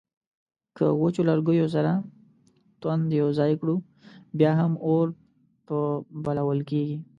[0.75, 1.93] که وچو لرګیو سره
[2.81, 3.75] توند یو ځای کړو
[4.39, 5.05] بیا هم اور
[5.67, 5.77] په
[6.23, 6.97] بلول کیږي